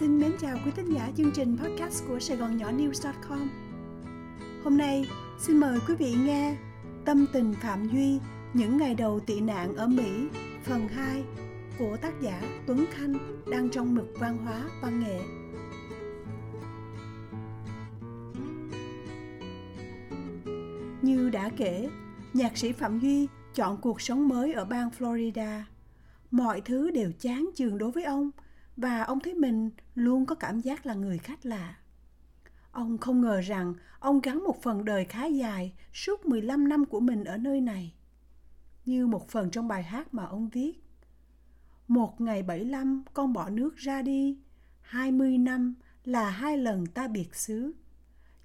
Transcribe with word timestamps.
Xin 0.00 0.18
mến 0.18 0.32
chào 0.40 0.56
quý 0.64 0.70
thính 0.76 0.94
giả 0.94 1.10
chương 1.16 1.32
trình 1.34 1.56
podcast 1.58 2.04
của 2.08 2.20
Sài 2.20 2.36
Gòn 2.36 2.56
Nhỏ 2.56 2.70
News.com 2.70 3.50
Hôm 4.64 4.78
nay, 4.78 5.06
xin 5.38 5.56
mời 5.56 5.78
quý 5.88 5.94
vị 5.94 6.14
nghe 6.24 6.56
Tâm 7.04 7.26
tình 7.32 7.54
Phạm 7.62 7.88
Duy 7.88 8.18
những 8.54 8.76
ngày 8.76 8.94
đầu 8.94 9.20
tị 9.20 9.40
nạn 9.40 9.76
ở 9.76 9.86
Mỹ 9.86 10.28
phần 10.64 10.88
2 10.88 11.22
của 11.78 11.96
tác 11.96 12.20
giả 12.20 12.42
Tuấn 12.66 12.84
Khanh 12.90 13.42
đang 13.50 13.70
trong 13.70 13.94
mực 13.94 14.06
văn 14.18 14.38
hóa 14.44 14.64
văn 14.82 15.00
nghệ. 15.00 15.20
Như 21.02 21.30
đã 21.30 21.50
kể, 21.56 21.88
nhạc 22.32 22.58
sĩ 22.58 22.72
Phạm 22.72 22.98
Duy 22.98 23.28
chọn 23.54 23.76
cuộc 23.76 24.00
sống 24.00 24.28
mới 24.28 24.52
ở 24.52 24.64
bang 24.64 24.90
Florida. 24.98 25.60
Mọi 26.30 26.60
thứ 26.60 26.90
đều 26.90 27.12
chán 27.20 27.50
chường 27.54 27.78
đối 27.78 27.90
với 27.90 28.04
ông 28.04 28.30
và 28.76 29.02
ông 29.02 29.20
thấy 29.20 29.34
mình 29.34 29.70
luôn 29.94 30.26
có 30.26 30.34
cảm 30.34 30.60
giác 30.60 30.86
là 30.86 30.94
người 30.94 31.18
khách 31.18 31.46
lạ. 31.46 31.76
Ông 32.72 32.98
không 32.98 33.20
ngờ 33.20 33.40
rằng 33.40 33.74
ông 33.98 34.20
gắn 34.20 34.44
một 34.44 34.62
phần 34.62 34.84
đời 34.84 35.04
khá 35.04 35.26
dài 35.26 35.72
suốt 35.92 36.26
15 36.26 36.68
năm 36.68 36.84
của 36.84 37.00
mình 37.00 37.24
ở 37.24 37.36
nơi 37.36 37.60
này. 37.60 37.94
Như 38.84 39.06
một 39.06 39.28
phần 39.28 39.50
trong 39.50 39.68
bài 39.68 39.82
hát 39.82 40.14
mà 40.14 40.24
ông 40.24 40.48
viết. 40.48 40.72
Một 41.88 42.20
ngày 42.20 42.42
75 42.42 43.02
con 43.14 43.32
bỏ 43.32 43.50
nước 43.50 43.76
ra 43.76 44.02
đi, 44.02 44.38
20 44.80 45.38
năm 45.38 45.74
là 46.04 46.30
hai 46.30 46.58
lần 46.58 46.86
ta 46.86 47.08
biệt 47.08 47.34
xứ. 47.34 47.72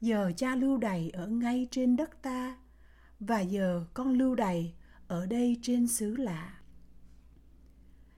Giờ 0.01 0.31
cha 0.37 0.55
lưu 0.55 0.77
đày 0.77 1.09
ở 1.13 1.27
ngay 1.27 1.67
trên 1.71 1.95
đất 1.95 2.21
ta, 2.21 2.57
và 3.19 3.39
giờ 3.39 3.85
con 3.93 4.13
lưu 4.13 4.35
đày 4.35 4.73
ở 5.07 5.25
đây 5.25 5.59
trên 5.61 5.87
xứ 5.87 6.15
lạ. 6.15 6.54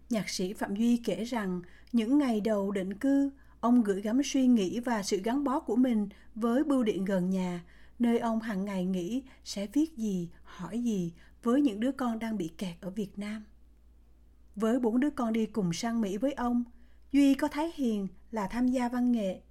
Nhạc 0.10 0.30
sĩ 0.30 0.54
Phạm 0.54 0.76
Duy 0.76 0.98
kể 0.98 1.24
rằng 1.24 1.62
những 1.92 2.18
ngày 2.18 2.42
đầu 2.42 2.72
định 2.72 2.94
cư, 2.94 3.32
ông 3.60 3.84
gửi 3.84 4.02
gắm 4.02 4.22
suy 4.24 4.48
nghĩ 4.48 4.80
và 4.80 5.04
sự 5.04 5.22
gắn 5.24 5.44
bó 5.44 5.60
của 5.60 5.76
mình 5.76 6.10
với 6.36 6.64
bưu 6.64 6.84
điện 6.84 7.06
gần 7.06 7.30
nhà, 7.30 7.64
nơi 8.00 8.20
ông 8.20 8.40
hàng 8.40 8.66
ngày 8.66 8.86
nghĩ 8.86 9.24
sẽ 9.44 9.68
viết 9.74 9.98
gì, 9.98 10.30
hỏi 10.44 10.80
gì 10.80 11.14
với 11.44 11.62
những 11.62 11.80
đứa 11.80 11.92
con 11.92 12.20
đang 12.20 12.38
bị 12.38 12.48
kẹt 12.58 12.76
ở 12.82 12.90
Việt 12.90 13.20
Nam. 13.20 13.44
Với 14.56 14.80
bốn 14.80 15.00
đứa 15.00 15.10
con 15.10 15.34
đi 15.34 15.46
cùng 15.46 15.74
sang 15.74 16.02
Mỹ 16.02 16.18
với 16.18 16.34
ông, 16.34 16.64
Duy 17.12 17.34
có 17.34 17.48
Thái 17.48 17.72
Hiền 17.76 18.08
là 18.32 18.48
tham 18.48 18.68
gia 18.68 18.90
văn 18.90 19.12
nghệ, 19.12 19.42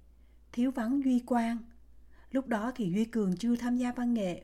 thiếu 0.51 0.71
vắng 0.71 1.01
Duy 1.05 1.19
Quang. 1.19 1.57
Lúc 2.31 2.47
đó 2.47 2.71
thì 2.75 2.91
Duy 2.91 3.05
Cường 3.05 3.37
chưa 3.37 3.55
tham 3.55 3.77
gia 3.77 3.91
văn 3.91 4.13
nghệ. 4.13 4.43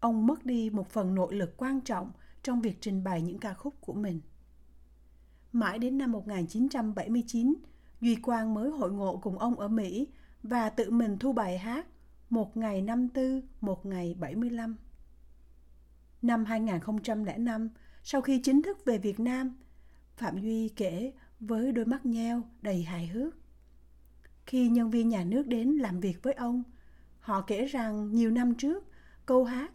Ông 0.00 0.26
mất 0.26 0.46
đi 0.46 0.70
một 0.70 0.88
phần 0.88 1.14
nội 1.14 1.34
lực 1.34 1.56
quan 1.56 1.80
trọng 1.80 2.12
trong 2.42 2.60
việc 2.60 2.76
trình 2.80 3.04
bày 3.04 3.22
những 3.22 3.38
ca 3.38 3.54
khúc 3.54 3.74
của 3.80 3.92
mình. 3.92 4.20
Mãi 5.54 5.78
đến 5.78 5.98
năm 5.98 6.12
1979, 6.12 7.54
Duy 8.00 8.14
Quang 8.16 8.54
mới 8.54 8.70
hội 8.70 8.92
ngộ 8.92 9.16
cùng 9.22 9.38
ông 9.38 9.58
ở 9.58 9.68
Mỹ 9.68 10.08
và 10.42 10.70
tự 10.70 10.90
mình 10.90 11.18
thu 11.18 11.32
bài 11.32 11.58
hát 11.58 11.86
Một 12.30 12.56
ngày 12.56 12.82
năm 12.82 13.08
tư, 13.08 13.42
một 13.60 13.86
ngày 13.86 14.16
75. 14.20 14.76
Năm 16.22 16.44
2005, 16.44 17.68
sau 18.02 18.20
khi 18.20 18.38
chính 18.38 18.62
thức 18.62 18.84
về 18.84 18.98
Việt 18.98 19.20
Nam, 19.20 19.56
Phạm 20.16 20.38
Duy 20.42 20.68
kể 20.68 21.12
với 21.40 21.72
đôi 21.72 21.84
mắt 21.84 22.06
nheo 22.06 22.42
đầy 22.62 22.82
hài 22.82 23.06
hước. 23.06 23.34
Khi 24.46 24.68
nhân 24.68 24.90
viên 24.90 25.08
nhà 25.08 25.24
nước 25.24 25.46
đến 25.46 25.68
làm 25.68 26.00
việc 26.00 26.22
với 26.22 26.32
ông, 26.32 26.62
họ 27.20 27.40
kể 27.40 27.64
rằng 27.64 28.14
nhiều 28.14 28.30
năm 28.30 28.54
trước, 28.54 28.84
câu 29.26 29.44
hát 29.44 29.72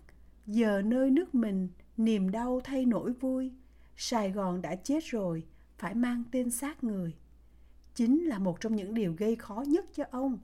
Giờ 0.47 0.81
nơi 0.85 1.09
nước 1.09 1.35
mình, 1.35 1.69
niềm 1.97 2.31
đau 2.31 2.61
thay 2.63 2.85
nỗi 2.85 3.13
vui, 3.13 3.51
Sài 3.95 4.31
Gòn 4.31 4.61
đã 4.61 4.75
chết 4.75 5.03
rồi, 5.05 5.45
phải 5.79 5.95
mang 5.95 6.23
tên 6.31 6.51
xác 6.51 6.83
người. 6.83 7.15
Chính 7.95 8.23
là 8.23 8.39
một 8.39 8.61
trong 8.61 8.75
những 8.75 8.93
điều 8.93 9.13
gây 9.13 9.35
khó 9.35 9.63
nhất 9.67 9.85
cho 9.93 10.03
ông, 10.11 10.37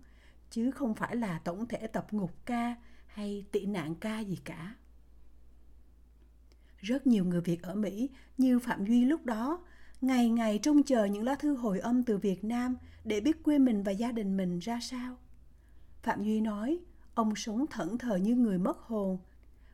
chứ 0.49 0.71
không 0.71 0.95
phải 0.95 1.15
là 1.15 1.39
tổng 1.39 1.67
thể 1.67 1.87
tập 1.87 2.07
ngục 2.11 2.31
ca 2.45 2.75
hay 3.07 3.45
tị 3.51 3.65
nạn 3.65 3.95
ca 3.95 4.19
gì 4.19 4.37
cả. 4.43 4.75
Rất 6.79 7.07
nhiều 7.07 7.25
người 7.25 7.41
việt 7.41 7.61
ở 7.61 7.75
mỹ, 7.75 8.09
như 8.37 8.59
phạm 8.59 8.85
duy 8.85 9.05
lúc 9.05 9.25
đó, 9.25 9.65
ngày 10.01 10.29
ngày 10.29 10.59
trông 10.63 10.83
chờ 10.83 11.05
những 11.05 11.23
lá 11.23 11.35
thư 11.35 11.55
hồi 11.55 11.79
âm 11.79 12.03
từ 12.03 12.17
việt 12.17 12.43
nam 12.43 12.77
để 13.03 13.21
biết 13.21 13.43
quê 13.43 13.59
mình 13.59 13.83
và 13.83 13.91
gia 13.91 14.11
đình 14.11 14.37
mình 14.37 14.59
ra 14.59 14.79
sao. 14.81 15.17
Phạm 16.03 16.23
duy 16.23 16.41
nói, 16.41 16.79
ông 17.13 17.35
sống 17.35 17.65
thẫn 17.67 17.97
thờ 17.97 18.15
như 18.15 18.35
người 18.35 18.57
mất 18.57 18.77
hồn, 18.79 19.17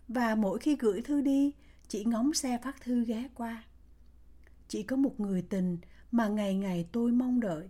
và 0.08 0.36
mỗi 0.36 0.60
khi 0.60 0.76
gửi 0.76 1.02
thư 1.02 1.22
đi, 1.22 1.52
chỉ 1.88 2.06
ngóng 2.06 2.34
xe 2.34 2.58
phát 2.64 2.82
thư 2.82 3.06
ghé 3.06 3.28
qua 3.36 3.64
chỉ 4.72 4.84
có 4.84 4.96
một 4.96 5.20
người 5.20 5.42
tình 5.42 5.78
mà 6.12 6.28
ngày 6.28 6.56
ngày 6.56 6.86
tôi 6.92 7.12
mong 7.12 7.40
đợi. 7.40 7.70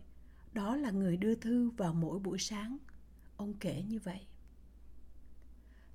Đó 0.53 0.75
là 0.75 0.91
người 0.91 1.17
đưa 1.17 1.35
thư 1.35 1.69
vào 1.69 1.93
mỗi 1.93 2.19
buổi 2.19 2.39
sáng. 2.39 2.77
Ông 3.37 3.53
kể 3.59 3.83
như 3.87 3.99
vậy. 4.03 4.19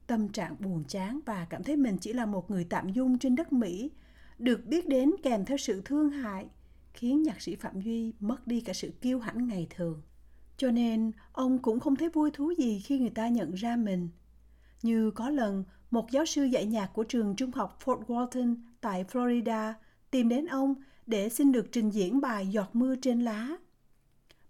Tâm 0.06 0.28
trạng 0.28 0.56
buồn 0.60 0.84
chán 0.88 1.20
và 1.26 1.46
cảm 1.50 1.62
thấy 1.62 1.76
mình 1.76 1.98
chỉ 1.98 2.12
là 2.12 2.26
một 2.26 2.50
người 2.50 2.64
tạm 2.64 2.92
dung 2.92 3.18
trên 3.18 3.36
đất 3.36 3.52
mỹ, 3.52 3.90
được 4.38 4.66
biết 4.66 4.88
đến 4.88 5.12
kèm 5.22 5.44
theo 5.44 5.56
sự 5.56 5.82
thương 5.84 6.10
hại, 6.10 6.46
khiến 6.92 7.22
nhạc 7.22 7.40
sĩ 7.42 7.56
phạm 7.56 7.80
duy 7.80 8.12
mất 8.20 8.46
đi 8.46 8.60
cả 8.60 8.72
sự 8.72 8.90
kiêu 9.00 9.18
hãnh 9.18 9.48
ngày 9.48 9.66
thường. 9.70 10.02
Cho 10.56 10.70
nên, 10.70 11.12
ông 11.32 11.58
cũng 11.58 11.80
không 11.80 11.96
thấy 11.96 12.08
vui 12.08 12.30
thú 12.30 12.50
gì 12.58 12.80
khi 12.80 12.98
người 12.98 13.10
ta 13.10 13.28
nhận 13.28 13.54
ra 13.54 13.76
mình. 13.76 14.08
Như 14.82 15.10
có 15.10 15.30
lần, 15.30 15.64
một 15.90 16.10
giáo 16.10 16.26
sư 16.26 16.44
dạy 16.44 16.66
nhạc 16.66 16.86
của 16.86 17.04
trường 17.04 17.36
trung 17.36 17.52
học 17.52 17.78
Fort 17.84 18.04
Walton 18.04 18.56
tại 18.80 19.04
Florida 19.04 19.72
tìm 20.10 20.28
đến 20.28 20.46
ông 20.46 20.74
để 21.06 21.28
xin 21.28 21.52
được 21.52 21.72
trình 21.72 21.90
diễn 21.90 22.20
bài 22.20 22.46
Giọt 22.46 22.70
mưa 22.72 22.94
trên 23.02 23.20
lá. 23.20 23.48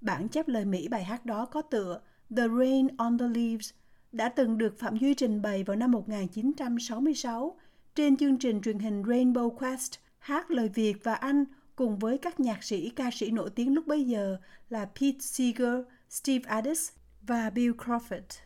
Bản 0.01 0.29
chép 0.29 0.49
lời 0.49 0.65
Mỹ 0.65 0.89
bài 0.89 1.05
hát 1.05 1.27
đó 1.27 1.45
có 1.45 1.63
tựa 1.63 2.01
The 2.37 2.49
Rain 2.59 2.89
on 2.97 3.19
the 3.19 3.29
Leaves 3.29 3.71
đã 4.13 4.29
từng 4.29 4.59
được 4.59 4.79
Phạm 4.79 4.99
Duy 4.99 5.15
trình 5.15 5.43
bày 5.43 5.65
vào 5.65 5.77
năm 5.77 5.93
1966 5.93 7.57
trên 7.95 8.17
chương 8.17 8.39
trình 8.39 8.61
truyền 8.61 8.79
hình 8.79 9.03
Rainbow 9.03 9.51
Quest 9.51 9.93
hát 10.19 10.51
lời 10.51 10.69
Việt 10.69 11.05
và 11.05 11.15
Anh 11.15 11.45
cùng 11.77 11.99
với 11.99 12.19
các 12.19 12.41
nhạc 12.41 12.65
sĩ 12.65 12.91
ca 12.91 13.11
sĩ 13.13 13.31
nổi 13.31 13.51
tiếng 13.51 13.75
lúc 13.75 13.87
bấy 13.87 14.05
giờ 14.05 14.37
là 14.71 14.85
Pete 14.85 15.19
Seeger, 15.21 15.81
Steve 16.09 16.45
Addis 16.49 16.91
và 17.23 17.51
Bill 17.51 17.73
Crawford. 17.73 18.41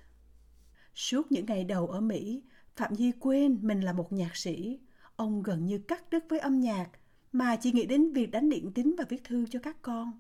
Suốt 0.95 1.33
những 1.33 1.47
ngày 1.47 1.65
đầu 1.65 1.87
ở 1.87 2.01
Mỹ, 2.01 2.43
Phạm 2.77 2.95
Duy 2.95 3.13
quên 3.21 3.59
mình 3.63 3.81
là 3.81 3.93
một 3.93 4.13
nhạc 4.13 4.37
sĩ. 4.37 4.79
Ông 5.17 5.43
gần 5.43 5.67
như 5.67 5.79
cắt 5.79 6.11
đứt 6.11 6.25
với 6.29 6.39
âm 6.39 6.61
nhạc 6.61 6.89
mà 7.33 7.57
chỉ 7.57 7.73
nghĩ 7.73 7.87
đến 7.87 8.13
việc 8.13 8.31
đánh 8.31 8.49
điện 8.49 8.73
tín 8.75 8.95
và 8.99 9.05
viết 9.09 9.25
thư 9.25 9.47
cho 9.51 9.59
các 9.63 9.77
con. 9.83 10.13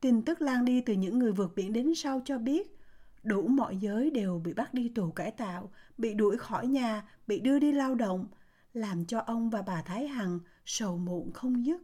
Tin 0.00 0.22
tức 0.22 0.42
lan 0.42 0.64
đi 0.64 0.80
từ 0.80 0.92
những 0.92 1.18
người 1.18 1.32
vượt 1.32 1.52
biển 1.56 1.72
đến 1.72 1.94
sau 1.94 2.22
cho 2.24 2.38
biết 2.38 2.76
đủ 3.22 3.46
mọi 3.48 3.76
giới 3.76 4.10
đều 4.10 4.38
bị 4.44 4.52
bắt 4.52 4.74
đi 4.74 4.88
tù 4.88 5.10
cải 5.10 5.30
tạo, 5.30 5.70
bị 5.98 6.14
đuổi 6.14 6.38
khỏi 6.38 6.66
nhà, 6.66 7.08
bị 7.26 7.40
đưa 7.40 7.58
đi 7.58 7.72
lao 7.72 7.94
động, 7.94 8.26
làm 8.74 9.04
cho 9.04 9.18
ông 9.18 9.50
và 9.50 9.62
bà 9.62 9.82
Thái 9.82 10.08
Hằng 10.08 10.38
sầu 10.64 10.98
muộn 10.98 11.32
không 11.32 11.66
dứt. 11.66 11.82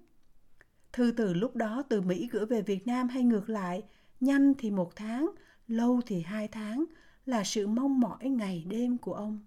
Thư 0.92 1.12
từ 1.16 1.34
lúc 1.34 1.56
đó 1.56 1.82
từ 1.88 2.00
Mỹ 2.00 2.28
gửi 2.32 2.46
về 2.46 2.62
Việt 2.62 2.86
Nam 2.86 3.08
hay 3.08 3.22
ngược 3.22 3.48
lại, 3.48 3.82
nhanh 4.20 4.54
thì 4.58 4.70
một 4.70 4.96
tháng, 4.96 5.30
lâu 5.68 6.00
thì 6.06 6.20
hai 6.20 6.48
tháng, 6.48 6.84
là 7.26 7.44
sự 7.44 7.66
mong 7.66 8.00
mỏi 8.00 8.28
ngày 8.28 8.64
đêm 8.68 8.98
của 8.98 9.14
ông. 9.14 9.40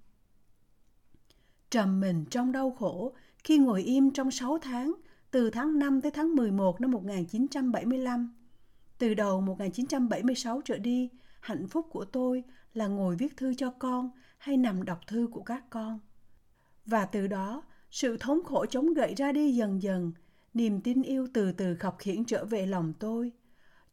Trầm 1.70 2.00
mình 2.00 2.26
trong 2.30 2.52
đau 2.52 2.72
khổ, 2.72 3.14
khi 3.44 3.58
ngồi 3.58 3.84
im 3.84 4.12
trong 4.12 4.32
6 4.32 4.58
tháng, 4.58 4.94
từ 5.32 5.50
tháng 5.50 5.80
5 5.80 6.02
tới 6.02 6.12
tháng 6.12 6.36
11 6.36 6.82
năm 6.82 6.92
1975. 6.92 8.34
Từ 8.98 9.14
đầu 9.14 9.42
1976 9.42 10.62
trở 10.66 10.78
đi, 10.78 11.10
hạnh 11.40 11.68
phúc 11.68 11.88
của 11.92 12.06
tôi 12.06 12.44
là 12.74 12.88
ngồi 12.88 13.16
viết 13.16 13.38
thư 13.38 13.54
cho 13.54 13.72
con 13.72 14.10
hay 14.38 14.58
nằm 14.58 14.86
đọc 14.86 15.00
thư 15.08 15.28
của 15.32 15.44
các 15.44 15.64
con. 15.70 16.00
Và 16.86 17.06
từ 17.06 17.28
đó, 17.28 17.64
sự 17.92 18.18
thống 18.18 18.44
khổ 18.44 18.66
chống 18.66 18.94
gậy 18.94 19.14
ra 19.16 19.32
đi 19.32 19.56
dần 19.56 19.82
dần, 19.82 20.12
niềm 20.54 20.82
tin 20.82 21.02
yêu 21.02 21.28
từ 21.34 21.52
từ 21.52 21.76
khọc 21.76 21.98
khiển 22.00 22.26
trở 22.26 22.46
về 22.46 22.66
lòng 22.66 22.94
tôi. 23.00 23.32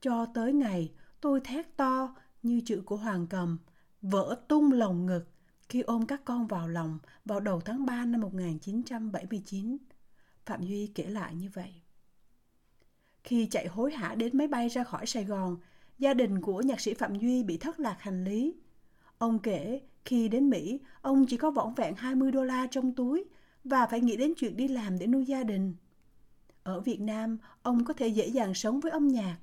Cho 0.00 0.26
tới 0.26 0.52
ngày 0.52 0.92
tôi 1.20 1.40
thét 1.44 1.76
to 1.76 2.16
như 2.42 2.60
chữ 2.64 2.82
của 2.86 2.96
Hoàng 2.96 3.26
Cầm, 3.26 3.58
vỡ 4.02 4.36
tung 4.48 4.72
lồng 4.72 5.06
ngực, 5.06 5.24
khi 5.68 5.80
ôm 5.80 6.06
các 6.06 6.20
con 6.24 6.46
vào 6.46 6.68
lòng 6.68 6.98
vào 7.24 7.40
đầu 7.40 7.60
tháng 7.60 7.86
3 7.86 8.04
năm 8.04 8.20
1979. 8.20 9.76
Phạm 10.46 10.62
Duy 10.62 10.86
kể 10.86 11.06
lại 11.06 11.34
như 11.34 11.48
vậy. 11.54 11.74
Khi 13.24 13.46
chạy 13.46 13.66
hối 13.66 13.92
hả 13.92 14.14
đến 14.14 14.38
máy 14.38 14.48
bay 14.48 14.68
ra 14.68 14.84
khỏi 14.84 15.06
Sài 15.06 15.24
Gòn, 15.24 15.56
gia 15.98 16.14
đình 16.14 16.40
của 16.40 16.62
nhạc 16.62 16.80
sĩ 16.80 16.94
Phạm 16.94 17.18
Duy 17.18 17.42
bị 17.42 17.56
thất 17.56 17.80
lạc 17.80 17.96
hành 18.00 18.24
lý. 18.24 18.54
Ông 19.18 19.38
kể 19.38 19.80
khi 20.04 20.28
đến 20.28 20.50
Mỹ, 20.50 20.80
ông 21.02 21.26
chỉ 21.26 21.36
có 21.36 21.50
vỏn 21.50 21.74
vẹn 21.74 21.94
20 21.96 22.32
đô 22.32 22.44
la 22.44 22.66
trong 22.70 22.94
túi 22.94 23.24
và 23.64 23.86
phải 23.86 24.00
nghĩ 24.00 24.16
đến 24.16 24.32
chuyện 24.36 24.56
đi 24.56 24.68
làm 24.68 24.98
để 24.98 25.06
nuôi 25.06 25.24
gia 25.24 25.42
đình. 25.42 25.74
Ở 26.62 26.80
Việt 26.80 27.00
Nam, 27.00 27.38
ông 27.62 27.84
có 27.84 27.94
thể 27.94 28.08
dễ 28.08 28.26
dàng 28.26 28.54
sống 28.54 28.80
với 28.80 28.92
âm 28.92 29.08
nhạc, 29.08 29.38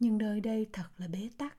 nhưng 0.00 0.18
nơi 0.18 0.40
đây 0.40 0.66
thật 0.72 0.88
là 0.98 1.08
bế 1.08 1.30
tắc. 1.38 1.56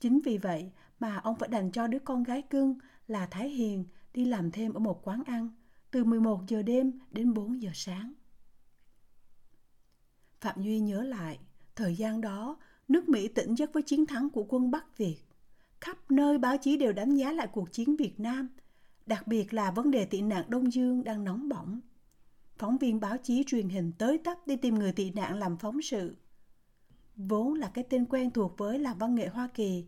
Chính 0.00 0.20
vì 0.20 0.38
vậy 0.38 0.70
mà 1.00 1.16
ông 1.16 1.36
phải 1.38 1.48
đành 1.48 1.70
cho 1.70 1.86
đứa 1.86 1.98
con 1.98 2.22
gái 2.22 2.42
cưng 2.42 2.78
là 3.08 3.26
Thái 3.26 3.48
Hiền 3.48 3.84
đi 4.14 4.24
làm 4.24 4.50
thêm 4.50 4.74
ở 4.74 4.78
một 4.78 5.08
quán 5.08 5.22
ăn 5.26 5.50
từ 5.90 6.04
11 6.04 6.40
giờ 6.48 6.62
đêm 6.62 6.92
đến 7.10 7.34
4 7.34 7.62
giờ 7.62 7.70
sáng. 7.74 8.12
Phạm 10.40 10.62
Duy 10.62 10.80
nhớ 10.80 11.02
lại, 11.02 11.38
thời 11.76 11.96
gian 11.96 12.20
đó 12.20 12.56
nước 12.88 13.08
Mỹ 13.08 13.28
tỉnh 13.28 13.54
giấc 13.54 13.72
với 13.72 13.82
chiến 13.82 14.06
thắng 14.06 14.30
của 14.30 14.46
quân 14.48 14.70
Bắc 14.70 14.98
Việt. 14.98 15.16
Khắp 15.80 16.10
nơi 16.10 16.38
báo 16.38 16.56
chí 16.56 16.76
đều 16.76 16.92
đánh 16.92 17.14
giá 17.14 17.32
lại 17.32 17.46
cuộc 17.52 17.72
chiến 17.72 17.96
Việt 17.96 18.20
Nam, 18.20 18.48
đặc 19.06 19.26
biệt 19.26 19.54
là 19.54 19.70
vấn 19.70 19.90
đề 19.90 20.04
tị 20.04 20.20
nạn 20.20 20.44
Đông 20.48 20.72
Dương 20.72 21.04
đang 21.04 21.24
nóng 21.24 21.48
bỏng. 21.48 21.80
Phóng 22.58 22.78
viên 22.78 23.00
báo 23.00 23.16
chí 23.22 23.44
truyền 23.46 23.68
hình 23.68 23.92
tới 23.98 24.18
tấp 24.18 24.38
đi 24.46 24.56
tìm 24.56 24.74
người 24.74 24.92
tị 24.92 25.10
nạn 25.10 25.38
làm 25.38 25.56
phóng 25.56 25.82
sự. 25.82 26.16
Vốn 27.16 27.54
là 27.54 27.70
cái 27.74 27.84
tên 27.90 28.04
quen 28.04 28.30
thuộc 28.30 28.58
với 28.58 28.78
làm 28.78 28.98
văn 28.98 29.14
nghệ 29.14 29.28
Hoa 29.28 29.48
Kỳ, 29.54 29.86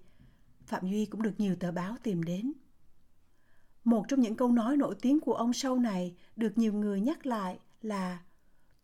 Phạm 0.66 0.90
Duy 0.90 1.06
cũng 1.06 1.22
được 1.22 1.34
nhiều 1.38 1.56
tờ 1.56 1.72
báo 1.72 1.96
tìm 2.02 2.22
đến. 2.22 2.52
Một 3.88 4.04
trong 4.08 4.20
những 4.20 4.36
câu 4.36 4.52
nói 4.52 4.76
nổi 4.76 4.94
tiếng 5.00 5.20
của 5.20 5.34
ông 5.34 5.52
sau 5.52 5.76
này 5.76 6.14
được 6.36 6.58
nhiều 6.58 6.72
người 6.72 7.00
nhắc 7.00 7.26
lại 7.26 7.58
là 7.82 8.18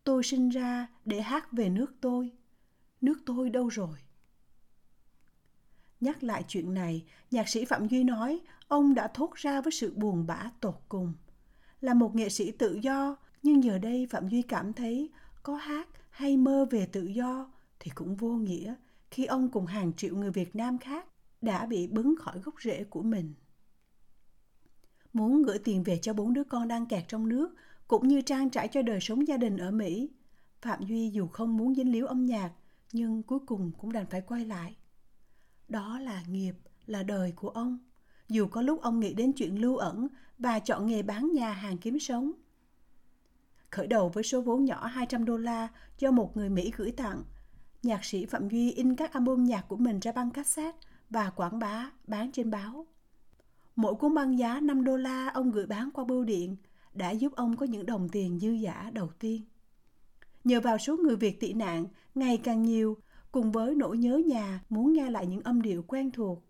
Tôi 0.04 0.22
sinh 0.22 0.48
ra 0.48 0.86
để 1.04 1.20
hát 1.20 1.52
về 1.52 1.68
nước 1.68 1.94
tôi. 2.00 2.32
Nước 3.00 3.22
tôi 3.26 3.50
đâu 3.50 3.68
rồi? 3.68 3.98
Nhắc 6.00 6.22
lại 6.22 6.44
chuyện 6.48 6.74
này, 6.74 7.04
nhạc 7.30 7.48
sĩ 7.48 7.64
Phạm 7.64 7.88
Duy 7.88 8.04
nói 8.04 8.40
ông 8.68 8.94
đã 8.94 9.08
thốt 9.08 9.34
ra 9.34 9.60
với 9.60 9.72
sự 9.72 9.94
buồn 9.96 10.26
bã 10.26 10.50
tột 10.60 10.80
cùng. 10.88 11.12
Là 11.80 11.94
một 11.94 12.14
nghệ 12.14 12.28
sĩ 12.28 12.50
tự 12.50 12.78
do, 12.82 13.16
nhưng 13.42 13.64
giờ 13.64 13.78
đây 13.78 14.06
Phạm 14.10 14.28
Duy 14.28 14.42
cảm 14.42 14.72
thấy 14.72 15.10
có 15.42 15.56
hát 15.56 15.88
hay 16.10 16.36
mơ 16.36 16.66
về 16.70 16.86
tự 16.86 17.06
do 17.06 17.50
thì 17.80 17.90
cũng 17.94 18.16
vô 18.16 18.28
nghĩa 18.28 18.74
khi 19.10 19.24
ông 19.24 19.48
cùng 19.48 19.66
hàng 19.66 19.92
triệu 19.92 20.16
người 20.16 20.30
Việt 20.30 20.56
Nam 20.56 20.78
khác 20.78 21.06
đã 21.40 21.66
bị 21.66 21.86
bứng 21.86 22.14
khỏi 22.20 22.38
gốc 22.38 22.54
rễ 22.62 22.84
của 22.84 23.02
mình. 23.02 23.34
Muốn 25.14 25.42
gửi 25.42 25.58
tiền 25.58 25.82
về 25.82 25.98
cho 26.02 26.12
bốn 26.12 26.34
đứa 26.34 26.44
con 26.44 26.68
đang 26.68 26.86
kẹt 26.86 27.04
trong 27.08 27.28
nước, 27.28 27.54
cũng 27.88 28.08
như 28.08 28.20
trang 28.20 28.50
trải 28.50 28.68
cho 28.68 28.82
đời 28.82 28.98
sống 29.00 29.28
gia 29.28 29.36
đình 29.36 29.56
ở 29.56 29.70
Mỹ, 29.70 30.10
Phạm 30.62 30.84
Duy 30.84 31.10
dù 31.10 31.26
không 31.26 31.56
muốn 31.56 31.74
dính 31.74 31.92
líu 31.92 32.06
âm 32.06 32.26
nhạc, 32.26 32.50
nhưng 32.92 33.22
cuối 33.22 33.38
cùng 33.46 33.70
cũng 33.78 33.92
đành 33.92 34.06
phải 34.10 34.20
quay 34.20 34.44
lại. 34.44 34.76
Đó 35.68 35.98
là 35.98 36.22
nghiệp, 36.28 36.54
là 36.86 37.02
đời 37.02 37.32
của 37.32 37.48
ông. 37.48 37.78
Dù 38.28 38.46
có 38.46 38.62
lúc 38.62 38.82
ông 38.82 39.00
nghĩ 39.00 39.14
đến 39.14 39.32
chuyện 39.32 39.60
lưu 39.60 39.76
ẩn 39.76 40.08
và 40.38 40.58
chọn 40.58 40.86
nghề 40.86 41.02
bán 41.02 41.32
nhà 41.32 41.52
hàng 41.52 41.78
kiếm 41.78 41.98
sống. 41.98 42.32
Khởi 43.70 43.86
đầu 43.86 44.08
với 44.08 44.24
số 44.24 44.40
vốn 44.40 44.64
nhỏ 44.64 44.86
200 44.86 45.24
đô 45.24 45.36
la 45.36 45.68
do 45.98 46.10
một 46.10 46.36
người 46.36 46.48
Mỹ 46.48 46.72
gửi 46.76 46.92
tặng, 46.92 47.22
nhạc 47.82 48.04
sĩ 48.04 48.26
Phạm 48.26 48.48
Duy 48.48 48.72
in 48.72 48.96
các 48.96 49.12
album 49.12 49.44
nhạc 49.44 49.68
của 49.68 49.76
mình 49.76 50.00
ra 50.00 50.12
băng 50.12 50.30
cassette 50.30 50.78
và 51.10 51.30
quảng 51.30 51.58
bá 51.58 51.90
bán 52.06 52.32
trên 52.32 52.50
báo. 52.50 52.86
Mỗi 53.76 53.94
cuốn 53.94 54.14
băng 54.14 54.38
giá 54.38 54.60
5 54.60 54.84
đô 54.84 54.96
la 54.96 55.30
ông 55.34 55.50
gửi 55.50 55.66
bán 55.66 55.90
qua 55.94 56.04
bưu 56.04 56.24
điện 56.24 56.56
đã 56.92 57.10
giúp 57.10 57.32
ông 57.36 57.56
có 57.56 57.66
những 57.66 57.86
đồng 57.86 58.08
tiền 58.08 58.38
dư 58.38 58.50
giả 58.50 58.90
đầu 58.94 59.08
tiên. 59.18 59.42
Nhờ 60.44 60.60
vào 60.60 60.78
số 60.78 60.96
người 60.96 61.16
Việt 61.16 61.40
tị 61.40 61.52
nạn 61.52 61.86
ngày 62.14 62.36
càng 62.36 62.62
nhiều, 62.62 62.96
cùng 63.32 63.52
với 63.52 63.74
nỗi 63.74 63.98
nhớ 63.98 64.22
nhà 64.26 64.60
muốn 64.68 64.92
nghe 64.92 65.10
lại 65.10 65.26
những 65.26 65.40
âm 65.40 65.62
điệu 65.62 65.82
quen 65.82 66.10
thuộc, 66.10 66.44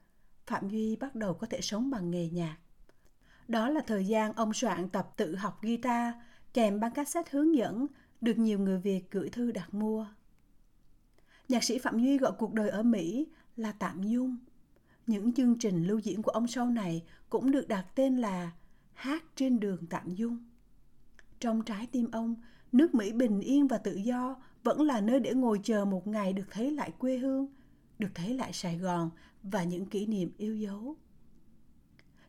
Phạm 0.47 0.69
Duy 0.69 0.97
bắt 0.97 1.15
đầu 1.15 1.35
có 1.35 1.47
thể 1.47 1.61
sống 1.61 1.91
bằng 1.91 2.11
nghề 2.11 2.29
nhạc. 2.29 2.57
Đó 3.49 3.69
là 3.69 3.81
thời 3.87 4.07
gian 4.07 4.33
ông 4.33 4.53
soạn 4.53 4.89
tập 4.89 5.13
tự 5.17 5.37
học 5.37 5.59
guitar 5.63 6.15
kèm 6.55 6.81
băng 6.81 6.93
cassette 6.93 7.31
hướng 7.33 7.57
dẫn 7.57 7.87
được 8.21 8.39
nhiều 8.39 8.59
người 8.59 8.79
Việt 8.79 9.11
gửi 9.11 9.29
thư 9.29 9.53
đặt 9.53 9.75
mua. 9.75 10.07
Nhạc 11.49 11.65
sĩ 11.65 11.79
Phạm 11.79 11.99
Duy 11.99 12.19
gọi 12.19 12.33
cuộc 12.39 12.53
đời 12.53 12.69
ở 12.69 12.83
Mỹ 12.83 13.27
là 13.57 13.73
tạm 13.73 14.03
dung. 14.03 14.37
Những 15.07 15.33
chương 15.33 15.59
trình 15.59 15.87
lưu 15.87 15.99
diễn 15.99 16.23
của 16.23 16.31
ông 16.31 16.47
sau 16.47 16.71
này 16.71 17.03
cũng 17.31 17.51
được 17.51 17.69
đặt 17.69 17.87
tên 17.95 18.17
là 18.17 18.53
Hát 18.93 19.25
trên 19.37 19.61
đường 19.61 19.87
tạm 19.91 20.15
dung. 20.15 20.39
Trong 21.41 21.63
trái 21.63 21.87
tim 21.87 22.11
ông, 22.11 22.35
nước 22.73 22.95
Mỹ 22.95 23.13
bình 23.13 23.41
yên 23.41 23.67
và 23.69 23.79
tự 23.79 23.95
do 23.95 24.37
vẫn 24.63 24.83
là 24.83 25.01
nơi 25.01 25.21
để 25.21 25.35
ngồi 25.35 25.61
chờ 25.63 25.85
một 25.85 26.07
ngày 26.07 26.33
được 26.33 26.47
thấy 26.51 26.71
lại 26.71 26.91
quê 26.99 27.19
hương, 27.19 27.47
được 27.99 28.09
thấy 28.15 28.35
lại 28.35 28.53
Sài 28.53 28.79
Gòn 28.79 29.11
và 29.43 29.65
những 29.65 29.87
kỷ 29.87 30.07
niệm 30.07 30.31
yêu 30.37 30.57
dấu. 30.57 30.97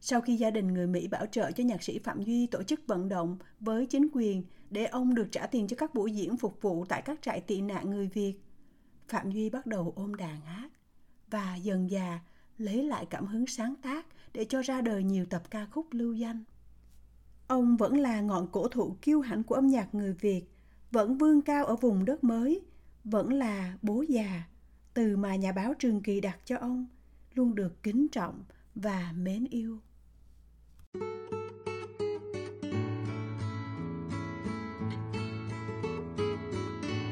Sau 0.01 0.21
khi 0.21 0.35
gia 0.35 0.51
đình 0.51 0.67
người 0.67 0.87
Mỹ 0.87 1.07
bảo 1.07 1.25
trợ 1.25 1.51
cho 1.51 1.63
nhạc 1.63 1.83
sĩ 1.83 1.99
Phạm 1.99 2.23
Duy 2.23 2.47
tổ 2.47 2.63
chức 2.63 2.87
vận 2.87 3.09
động 3.09 3.37
với 3.59 3.85
chính 3.85 4.07
quyền 4.13 4.43
để 4.69 4.85
ông 4.85 5.15
được 5.15 5.27
trả 5.31 5.47
tiền 5.47 5.67
cho 5.67 5.75
các 5.79 5.93
buổi 5.93 6.11
diễn 6.11 6.37
phục 6.37 6.61
vụ 6.61 6.85
tại 6.85 7.01
các 7.01 7.21
trại 7.21 7.41
tị 7.41 7.61
nạn 7.61 7.89
người 7.89 8.07
Việt, 8.07 8.33
Phạm 9.07 9.31
Duy 9.31 9.49
bắt 9.49 9.65
đầu 9.65 9.93
ôm 9.95 10.15
đàn 10.15 10.41
hát 10.41 10.69
và 11.29 11.55
dần 11.55 11.89
già 11.89 12.19
lấy 12.57 12.83
lại 12.83 13.05
cảm 13.05 13.25
hứng 13.25 13.47
sáng 13.47 13.75
tác 13.81 14.05
để 14.33 14.45
cho 14.49 14.61
ra 14.61 14.81
đời 14.81 15.03
nhiều 15.03 15.25
tập 15.25 15.43
ca 15.51 15.65
khúc 15.71 15.87
lưu 15.91 16.13
danh. 16.13 16.43
Ông 17.47 17.77
vẫn 17.77 17.97
là 17.99 18.21
ngọn 18.21 18.47
cổ 18.51 18.67
thụ 18.67 18.97
kiêu 19.01 19.21
hãnh 19.21 19.43
của 19.43 19.55
âm 19.55 19.67
nhạc 19.67 19.95
người 19.95 20.13
Việt, 20.13 20.43
vẫn 20.91 21.17
vươn 21.17 21.41
cao 21.41 21.65
ở 21.65 21.75
vùng 21.75 22.05
đất 22.05 22.23
mới, 22.23 22.61
vẫn 23.03 23.33
là 23.33 23.77
bố 23.81 24.01
già, 24.09 24.43
từ 24.93 25.17
mà 25.17 25.35
nhà 25.35 25.51
báo 25.51 25.73
Trường 25.79 26.01
Kỳ 26.01 26.21
đặt 26.21 26.39
cho 26.45 26.57
ông, 26.57 26.87
luôn 27.33 27.55
được 27.55 27.83
kính 27.83 28.07
trọng 28.11 28.43
và 28.75 29.13
mến 29.17 29.45
yêu. 29.49 29.79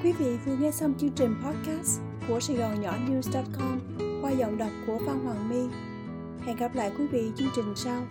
Quý 0.03 0.11
vị 0.11 0.37
vừa 0.45 0.55
nghe 0.55 0.71
xong 0.71 0.93
chương 0.99 1.11
trình 1.15 1.35
podcast 1.43 2.01
của 2.27 2.39
Sài 2.39 2.57
Gòn 2.57 2.81
Nhỏ 2.81 2.97
News.com 3.07 4.02
qua 4.23 4.31
giọng 4.31 4.57
đọc 4.57 4.69
của 4.87 4.99
Phan 5.05 5.19
Hoàng 5.25 5.49
My. 5.49 5.75
Hẹn 6.45 6.57
gặp 6.57 6.75
lại 6.75 6.91
quý 6.97 7.07
vị 7.07 7.31
chương 7.35 7.49
trình 7.55 7.73
sau. 7.75 8.01